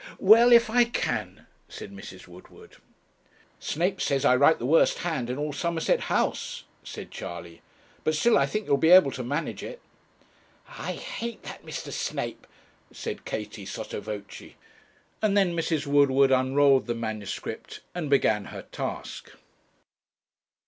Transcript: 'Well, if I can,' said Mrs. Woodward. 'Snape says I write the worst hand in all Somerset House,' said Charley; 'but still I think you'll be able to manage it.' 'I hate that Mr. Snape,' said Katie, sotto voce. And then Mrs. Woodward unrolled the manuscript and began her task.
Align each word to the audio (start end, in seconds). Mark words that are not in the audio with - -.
'Well, 0.17 0.51
if 0.51 0.67
I 0.67 0.85
can,' 0.85 1.45
said 1.69 1.91
Mrs. 1.91 2.27
Woodward. 2.27 2.77
'Snape 3.59 4.01
says 4.01 4.25
I 4.25 4.35
write 4.35 4.57
the 4.57 4.65
worst 4.65 4.97
hand 5.05 5.29
in 5.29 5.37
all 5.37 5.53
Somerset 5.53 5.99
House,' 6.09 6.63
said 6.83 7.11
Charley; 7.11 7.61
'but 8.03 8.15
still 8.15 8.35
I 8.35 8.47
think 8.47 8.65
you'll 8.65 8.77
be 8.77 8.89
able 8.89 9.11
to 9.11 9.23
manage 9.23 9.61
it.' 9.61 9.79
'I 10.69 10.93
hate 10.93 11.43
that 11.43 11.63
Mr. 11.63 11.91
Snape,' 11.93 12.47
said 12.91 13.25
Katie, 13.25 13.67
sotto 13.67 13.99
voce. 14.01 14.55
And 15.21 15.37
then 15.37 15.55
Mrs. 15.55 15.85
Woodward 15.85 16.31
unrolled 16.31 16.87
the 16.87 16.95
manuscript 16.95 17.81
and 17.93 18.09
began 18.09 18.45
her 18.45 18.63
task. 18.71 19.29